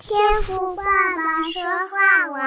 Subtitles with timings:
[0.00, 2.38] 天赋爸爸说话王，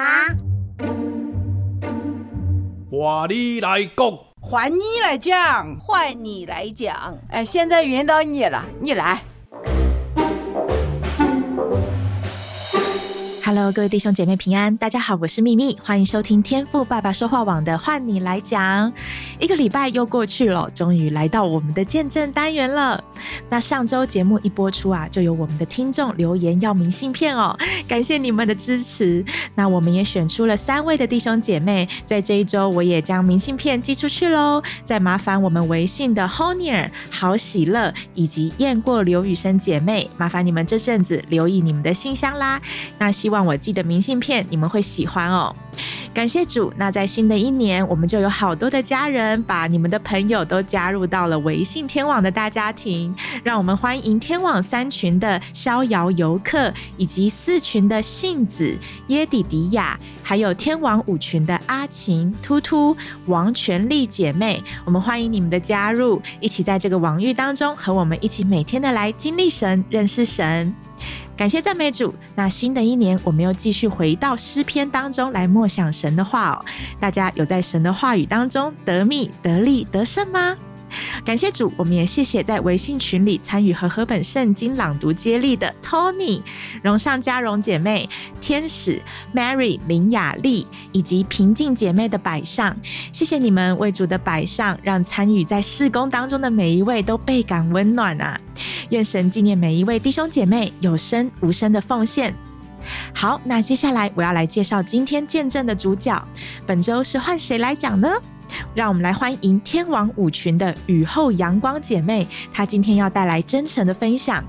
[2.90, 7.18] 换你来讲，换你来讲，换你来讲。
[7.28, 9.22] 哎，现在轮到你了，你来。
[13.44, 18.90] Hello，各位弟兄姐妹平安，大家好，我是秘密，欢迎收听天赋爸爸说话网的换你来讲。
[19.38, 23.04] 一个礼拜又过去了，终于来到我们的见证单元了。
[23.52, 27.54] 那上周节目一播出啊，就有我们的听众留言要明信片哦，
[27.86, 29.22] 感谢你们的支持。
[29.56, 34.62] 那我们也选出了三位的弟兄姐妹，在这一周我也将明信片寄出去喽。
[34.86, 42.58] 再麻烦我们微信的 Honier 好喜乐以及验过刘雨生姐妹，麻烦你们这阵子留意你们的信箱啦。
[42.98, 43.42] 那希望。
[43.42, 45.52] 我寄的明信片，你们会喜欢哦。
[46.14, 53.12] 感谢主，那在新的一年，我们就有好多的家人把你们的朋友都加入到了微信天网的大家庭。
[53.42, 58.76] 让我们欢迎天网三群的逍遥游客，以及四群的信子
[59.08, 64.62] 耶底迪亚，还有天网五群的阿晴、突突、王全利姐妹。
[64.84, 70.74] 我们欢迎你们的加入，一起在这个网域当中和我们一起每天的来经历神、认识神。
[71.36, 76.64] 感谢赞美主，那新的一年，我们又继续回到诗篇当中来默想神的话哦。
[77.00, 80.56] 大家有在神的话语当中得蜜、得利、得胜吗？
[81.24, 86.42] 感谢主，我们也谢谢在微信群里参与和合本圣经朗读接力的 Tony、
[86.82, 88.08] 荣上加荣姐妹、
[88.40, 89.00] 天使
[89.34, 92.76] Mary 林雅丽以及平静姐妹的摆上，
[93.12, 98.40] 谢谢你们为主的摆上，让参与在事工当中的每一位都倍感温暖啊！
[98.90, 102.34] 愿神纪念每一位弟兄姐妹有声无声的奉献。
[103.14, 106.26] 好，那接下来我要来介绍今天见证的主角，
[106.66, 108.08] 本周是换谁来讲呢？
[108.74, 114.42] 让我们来欢迎天王舞群的雨后阳光姐妹，她今天要带来真诚的分享。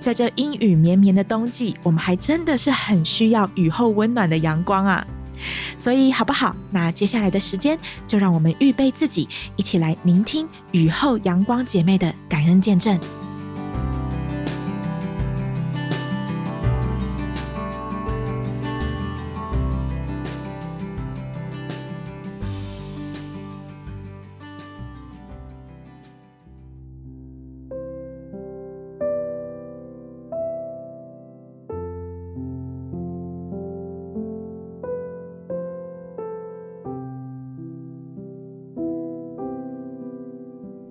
[0.00, 5.06] 在这阴雨绵绵的冬季，我们还真的是很需要雨后温暖的阳光啊！
[5.76, 6.54] 所以好不好？
[6.70, 12.98] 那接下来的时间，就让我们预备自己，一起来聆听雨后阳光姐妹的感恩见证。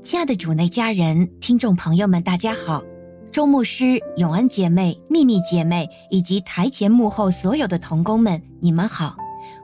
[0.04, 2.84] 亲爱的主内家人、听众朋友们，大家好！
[3.32, 9.16] 周牧师、永恩姐妹、秘密姐妹以及台前幕后所有的同工们，你们好！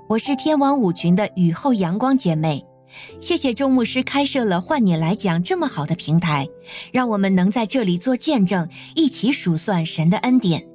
[0.08, 2.66] 我是天王五群的雨后阳光姐妹。
[3.20, 6.48] 谢谢周牧师开设了换你来讲这么好的平台，
[6.94, 10.66] 让我们能在这里做见证，一起数算神的恩典。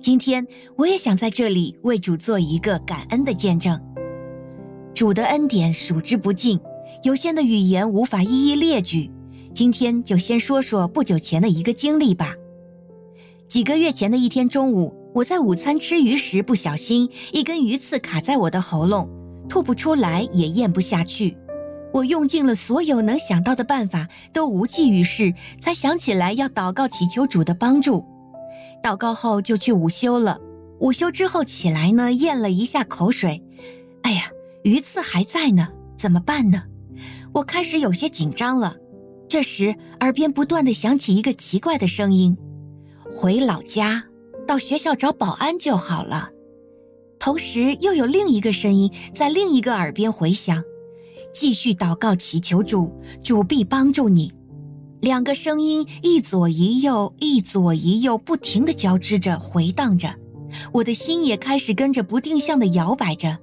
[0.00, 3.78] 今天我也想在这里为主做一个感恩的见证。
[4.94, 6.58] 主的恩典数之不尽。
[7.02, 9.10] 有限的语言无法一一列举，
[9.52, 12.34] 今天就先说说不久前的一个经历吧。
[13.48, 19.08] 几个月前的一天中午，我在午餐吃鱼时不小心一根鱼刺卡在我的喉咙，
[19.48, 21.36] 吐不出来也咽不下去。
[21.92, 28.04] 我用尽了所有能想到的办法，都无济于事，才想起来要祷告祈求主的帮助。
[28.82, 30.38] 祷告后就去午休了。
[30.80, 33.40] 午休之后起来呢，咽了一下口水，
[34.02, 34.24] 哎呀，
[34.64, 36.64] 鱼刺还在呢，怎么办呢？
[37.34, 38.76] 我开始有些紧张了，
[39.28, 42.36] 这时耳边不断地响起一个奇怪的声音
[43.12, 44.04] ：“回老家，
[44.46, 46.30] 到学校找保安就好了。”
[47.18, 50.62] 同时又有另一个声音在另一个耳边回响
[51.34, 54.32] ：“继续祷告祈求主，主必帮助你。”
[55.02, 60.14] 两个声音一左一右，一左一右，不停地交织着，回荡着，
[60.72, 63.36] 我的心也开始跟着不定向地摇摆着。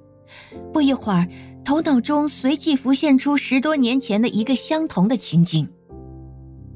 [0.72, 1.28] 不一会儿。
[1.64, 5.68] 头脑中随即浮现出十多年前的一个相同的情景。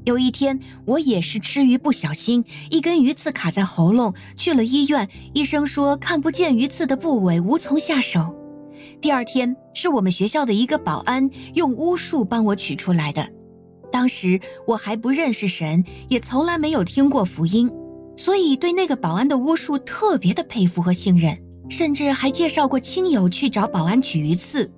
[0.05, 8.33] 有一天，我也是吃鱼不小心，一根鱼刺卡在喉咙，去了医院，医生说看不见鱼刺的部位，无从下手。
[9.01, 13.27] 第二天，是我们学校的一个保安用巫术帮我取出来的。
[13.91, 17.69] 当时我还不认识神，也从来没有听过福音，
[18.15, 21.37] 所以对那个保安的巫术特别的佩服和信任，
[21.69, 24.71] 甚至还介绍过亲友去找保安取鱼刺。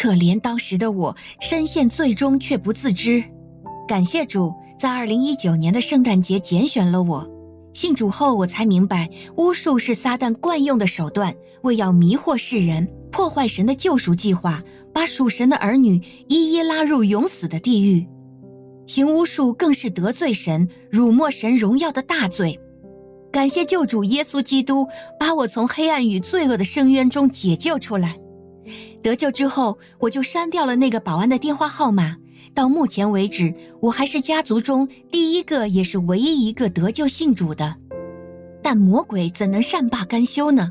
[0.00, 3.22] 可怜当时的我深陷罪中却不自知，
[3.86, 7.30] 感谢主，在二零一九年的圣诞节拣选了我。
[7.74, 14.62] 信主后，我才明白巫术是撒旦惯用的手段，为要迷惑世人，破坏神的救赎计划，
[14.94, 18.08] 把属神的儿女一一拉入永死的地狱。
[18.86, 22.58] 行巫术更是得罪神、辱没神荣耀的大罪。
[23.30, 24.86] 感谢救主耶稣基督
[25.18, 28.16] 把我从黑暗与罪恶的深渊中解救出来。
[29.02, 32.16] 得救之后，我就删掉了那个保安的电话号码。
[32.52, 37.76] 到目前为止，我还是家族中第一个也是唯一一个得救信主的。
[38.62, 40.70] 但魔鬼怎能善罢甘休呢？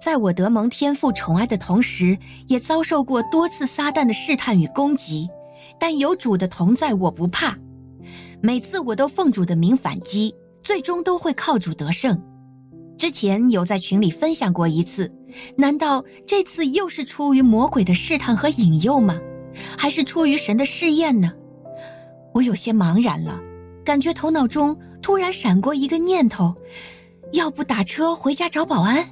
[0.00, 2.16] 在我得蒙天父宠爱的同时，
[2.46, 5.28] 也遭受过多次撒旦的试探与攻击。
[5.78, 7.58] 但有主的同在，我不怕。
[8.42, 12.22] 每次我都奉主的名反击，最终都会靠主得胜。
[12.96, 15.12] 之前有在群里分享过一次，
[15.56, 19.18] 难道这次又是出于魔鬼的试探和引诱吗？
[19.76, 21.32] 还是出于神的试验呢？
[22.32, 23.40] 我有些茫然了，
[23.84, 26.54] 感觉头脑中突然闪过一个念头：
[27.32, 29.04] 要不打车回家找保安？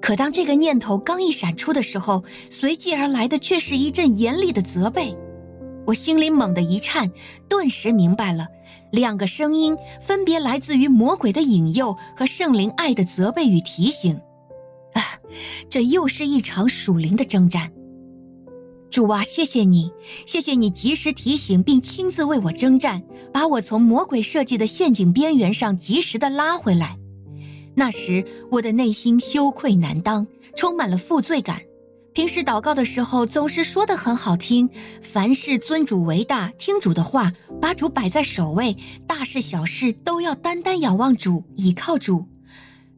[0.00, 5.16] 可当这个念头刚一闪出的时候，随即而来的却是一阵严厉的责备。
[5.86, 7.10] 我心里猛地一颤，
[7.48, 8.46] 顿时明白了，
[8.92, 14.20] 两个声音分别来自于魔鬼的引诱和圣灵爱的责备与提醒。
[15.68, 17.72] 这又是一场属灵的征战。
[18.90, 19.92] 主啊，谢谢你，
[20.26, 23.02] 谢谢你及时提醒并亲自为我征战，
[23.32, 26.96] 把我从魔鬼设计的陷阱边缘上及时地拉回来。
[27.74, 31.60] 那时我的内心羞愧难当，充满了负罪感。
[32.14, 34.68] 平时祷告的时候总是说得很好听，
[35.02, 37.30] 凡事尊主为大，听主的话，
[37.60, 42.26] 把主摆在首位，大事小事都要单单仰望主，倚靠主。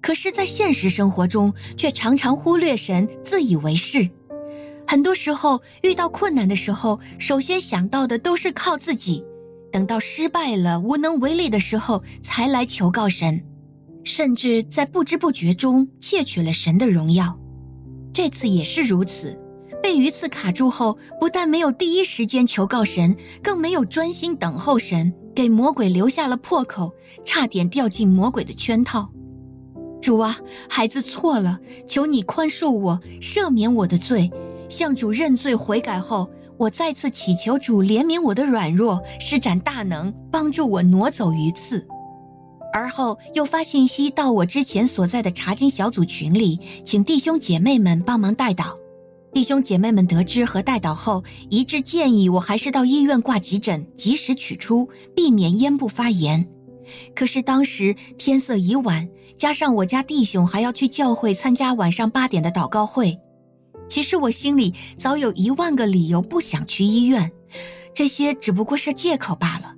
[0.00, 4.08] 可是，在现实生活中，却常常忽略神，自以为是。
[4.86, 9.22] 很多时候遇到困难的时候，首先想到的都是靠自己，
[9.70, 13.40] 等到失败了、无能为力的时候，才来求告神。
[14.02, 17.38] 甚至在不知不觉中窃取了神的荣耀，
[18.12, 19.38] 这次也是如此。
[19.82, 26.92] 被鱼刺卡住后，不但没有第一时间求告神，更没有专心等候神，给魔鬼留下了破口，
[27.24, 29.10] 差点掉进魔鬼的圈套。
[30.00, 30.36] 主啊，
[30.68, 34.30] 孩子错了，求你宽恕我，赦免我的罪。
[34.68, 41.86] 向主认罪悔改后，我再次祈求主怜悯我的软弱，施展大能，帮助我挪走鱼刺。
[42.72, 48.76] 而后又发信息到我之前所在的查经小组群里，请弟兄姐妹们帮忙代祷。
[49.32, 56.48] 弟兄姐妹们得知和带导后，一致建议我还是到医院挂急诊，及时取出，避免咽部发炎。
[57.14, 59.08] 可是当时天色已晚，
[59.38, 63.18] 加上我家弟兄还要去教会参加晚上八点的祷告会，
[63.88, 67.30] 其实我心里早有一万个理由不想去医院，
[67.94, 69.74] 这些只不过是借口罢了。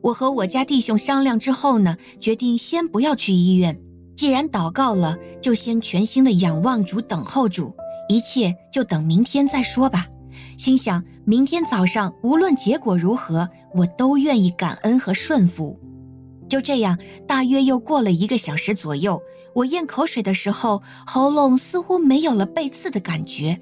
[0.00, 3.78] 我和我家弟兄商量之后呢，决定先不要去医院。
[4.16, 7.74] 既然祷告了，就先全心的仰望主，等候主，
[8.08, 10.06] 一切就等明天再说吧。
[10.56, 15.78] 心想明天早上无论结果如何，我都愿意感恩和顺服。
[16.48, 19.22] 就这样，大约又过了一个小时左右，
[19.54, 23.60] 我咽口水的时候，喉咙似乎没有了被刺的感觉。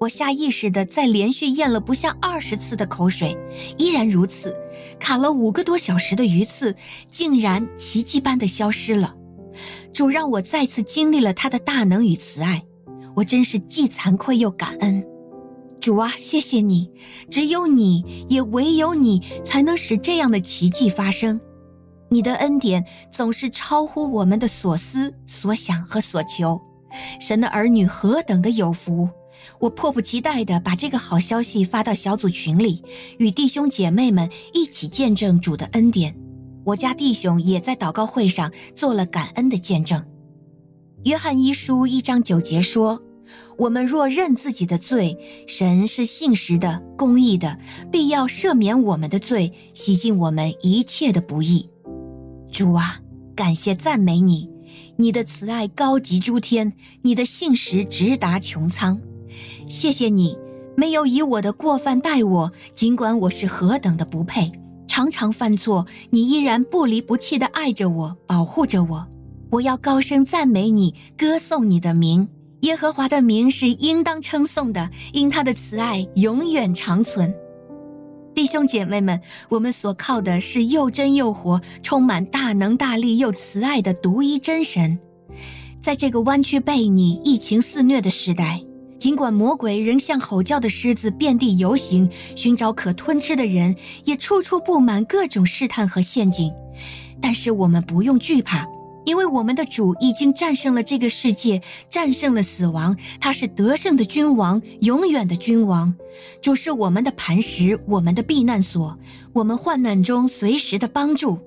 [0.00, 3.36] 我下意识地再连续咽了不下二十次的口水，
[3.76, 4.56] 依然如此，
[4.98, 6.74] 卡了五个多小时的鱼刺
[7.10, 9.14] 竟然奇迹般的消失了。
[9.92, 12.64] 主让我再次经历了他的大能与慈爱，
[13.16, 15.04] 我真是既惭愧又感恩。
[15.80, 16.90] 主啊，谢谢你，
[17.28, 21.38] 只有你，也唯有你才能使这样的奇迹发生。
[22.12, 26.60] 你的恩典总是超乎我们的所思所想和所求。
[27.20, 29.08] 神的儿女何等的有福！
[29.60, 32.82] 我迫不及待地把这个好消息发到小组群里，
[33.18, 36.16] 与弟兄姐妹们一起见证主的恩典。
[36.64, 40.04] 我家弟兄也在祷告会上做了感恩的见证。
[41.04, 43.00] 约翰一书一章九节说
[43.56, 47.56] ：“我们若认自己的罪，神是信实的、公义的，
[47.92, 51.70] 必要赦免我们的罪，洗净我们一切的不义。”
[52.50, 53.00] 主啊，
[53.34, 54.48] 感谢赞美你，
[54.96, 59.00] 你的慈爱高及诸天，你的信实直达穹苍。
[59.68, 60.36] 谢谢你，
[60.76, 64.50] 没有以我的过犯待我，尽管我是何等的不配，
[64.88, 69.06] 常常犯错，你依然不离不弃地爱着我，保护着我。
[69.50, 72.28] 我要高声赞美你，歌颂你的名。
[72.60, 77.32] 耶和华的名是应当称颂的，因他的慈爱永远长存。
[78.34, 84.98] 弟兄姐妹们，我们所靠的是又真又活、充满大能大力又慈爱的独一真神。
[85.82, 88.62] 在这个弯曲背逆、疫情肆虐的时代。
[88.98, 96.52] 尽管魔鬼仍像吼叫的狮子遍地游行，寻找可吞吃的人，也处处布满各种试探和陷阱，
[97.18, 98.68] 但是我们不用惧怕，
[99.04, 102.96] 因为我们的主已经战胜了这个世界，战胜了死亡。
[103.20, 105.94] 他是得胜的君王，永远的君王。
[106.42, 108.98] 主是我们的磐石，我们的避难所，
[109.32, 111.38] 我们患难中随时的帮助。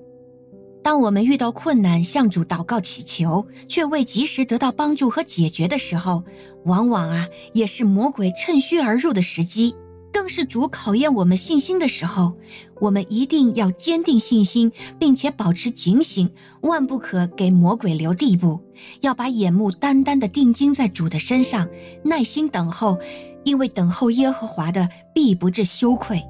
[0.82, 6.24] 当我们遇到困难，向主祷告祈求，却未及时得到帮助和解决的时候，
[6.66, 9.74] 往往啊，也是魔鬼趁虚而入的时机，
[10.14, 12.36] 更是主考验我们信心的时候。
[12.80, 16.30] 我们一定要坚定信心，并且保持警醒，
[16.60, 18.60] 万不可给魔鬼留地步。
[19.00, 21.68] 要把眼目单单的定睛在主的身上，
[22.04, 22.96] 耐心等候，
[23.42, 26.22] 因为等候耶和华的必不致羞愧。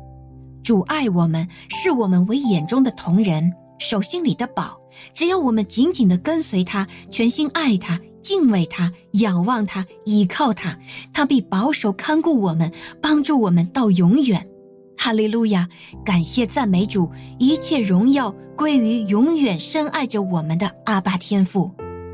[0.63, 3.53] 主爱我们，视我们为眼中的瞳人。
[3.79, 4.81] 手心里的宝，
[5.13, 10.77] 只要我们紧紧地跟随他，全心爱他，敬畏他，仰望他，倚靠他，
[11.13, 14.49] 他必保守看顾我们，帮助我们到永远。
[14.97, 15.69] 哈利路亚！
[16.05, 21.71] 感谢赞美主，一切荣耀归于永远深爱着我们的阿爸天父。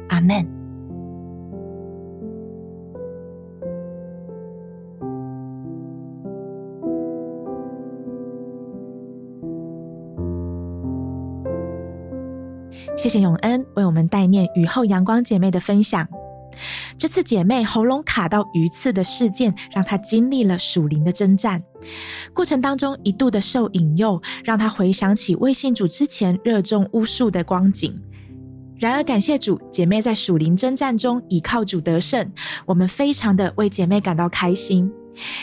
[0.08, 0.59] 阿门。
[12.96, 16.06] 谢谢永恩为我们代念雨后阳光姐妹的分享。
[16.98, 21.62] 这次姐妹喉咙卡到鱼刺的事件，让她经历了属灵的征战。
[22.34, 27.98] 过程当中一度的受引诱，让她回想起未信主之前热衷巫术的光景。
[28.78, 32.30] 然而感谢主，姐妹在属灵征战中倚靠主得胜，
[32.66, 34.92] 我们非常的为姐妹感到开心。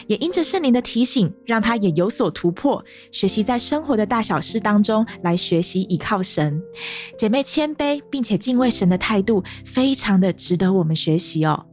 [0.08, 6.62] 也因着圣灵的提醒，让他也有所突破，学习在生活的大小事当中来学习倚靠神。
[7.18, 11.66] 姐妹谦卑并且敬畏神的态度，非常的值得我们学习哦。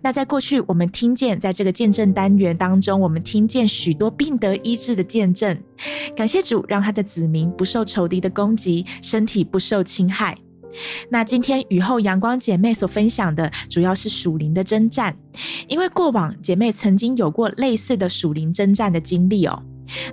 [0.00, 5.60] 那在过去，我们听见在这个见证单元当中，我们听见许多病得医治的见证。
[6.14, 10.38] 感谢主，让他的子民不受仇敌的攻击，身体不受侵害。
[11.10, 15.16] 那今天雨后阳光姐妹所分享的，主要是属灵的征战，
[15.68, 19.62] 因为过往姐妹曾经有过类似的属灵征战的经历哦。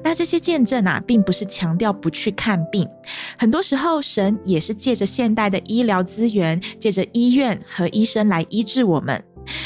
[0.03, 2.87] 那这些见证啊，并不是强调不去看病，
[3.39, 9.23] 很多时候神也是借着现代的医疗资源，借着医院和医生来医治我们。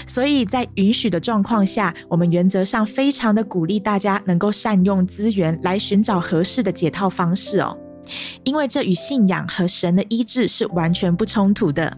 [0.08, 7.78] 所以在允许的状况下，我们原则上非常的鼓励大家能够善用资源来寻找合适的解套方式哦。
[8.44, 11.98] 因为这与信仰和神的医治是完全不冲突的。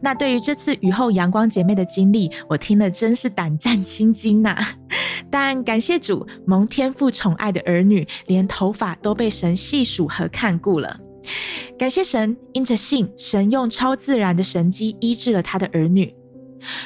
[0.00, 4.56] 那对于这次雨后阳光姐妹的经历，我听了真是胆战心惊呐、
[5.30, 11.00] 但感谢主，蒙天父宠爱的儿女，连头发都被神细数和看顾了。
[11.76, 16.14] 感谢神，因着信，神用超自然的神迹医治了他的儿女。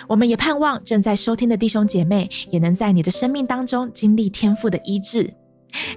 [0.08, 5.34] 我们也盼望正在收听的弟兄姐妹，也能在你的生命当中经历天父的医治。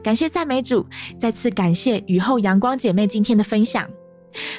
[0.04, 0.86] 感谢赞美主，
[1.20, 3.88] 再次感谢雨后阳光姐妹今天的分享。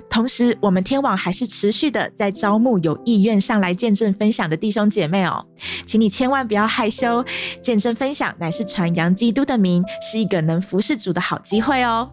[0.08, 5.44] 同时，我们天网还是持续的在招募有意愿上来见证分享的弟兄姐妹哦，
[5.84, 7.24] 请你千万不要害羞，
[7.60, 12.08] 见证分享乃是传扬基督的名，是一个能服侍主的好机会哦。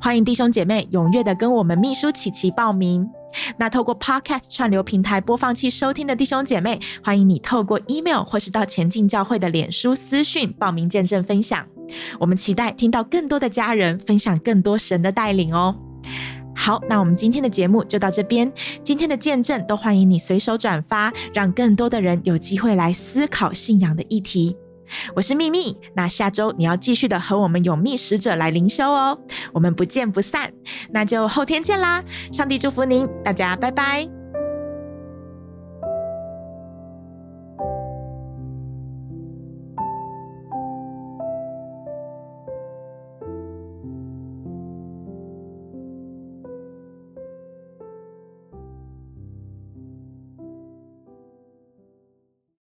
[0.00, 3.06] 欢迎弟兄姐妹踊跃的跟我们秘书琪琪报名。
[3.58, 11.66] 那透过 Podcast 串流平台播放器收听的弟兄姐妹，欢迎你透过 email 或是到前进教会的脸书私讯报名见证分享。
[12.18, 15.76] 我们期待听到更多的家人分享更多神的带领哦。
[16.54, 18.52] 好，那我们今天的节目就到这边。
[18.84, 24.56] 今天的见证都欢迎你随手转发，让更多的人有机会来思考信仰的议题。
[25.16, 29.18] 我是秘密，那下周你要继续的和我们有密使者来灵修哦。
[29.52, 30.52] 我们不见不散，
[30.90, 32.04] 那就后天见啦！
[32.30, 34.21] 上帝祝福您，大家拜拜。